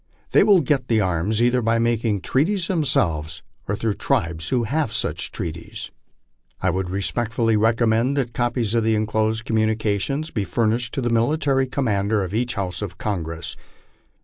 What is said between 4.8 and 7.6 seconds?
such treaties. I would respectfully